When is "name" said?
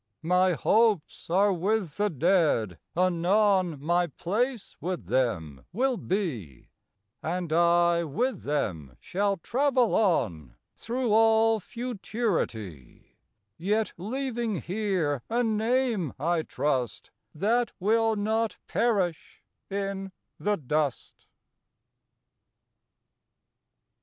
15.43-16.13